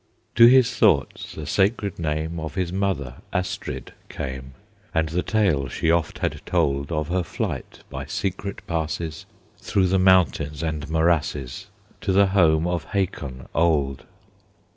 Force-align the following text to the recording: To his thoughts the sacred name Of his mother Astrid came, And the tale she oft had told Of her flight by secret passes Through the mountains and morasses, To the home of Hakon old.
To 0.33 0.47
his 0.47 0.75
thoughts 0.75 1.33
the 1.35 1.45
sacred 1.45 1.99
name 1.99 2.39
Of 2.39 2.55
his 2.55 2.73
mother 2.73 3.17
Astrid 3.31 3.93
came, 4.09 4.55
And 4.95 5.09
the 5.09 5.21
tale 5.21 5.67
she 5.67 5.91
oft 5.91 6.17
had 6.17 6.41
told 6.43 6.91
Of 6.91 7.09
her 7.09 7.21
flight 7.21 7.81
by 7.87 8.05
secret 8.05 8.65
passes 8.65 9.27
Through 9.59 9.89
the 9.89 9.99
mountains 9.99 10.63
and 10.63 10.89
morasses, 10.89 11.67
To 12.01 12.11
the 12.11 12.25
home 12.25 12.65
of 12.65 12.85
Hakon 12.85 13.47
old. 13.53 14.07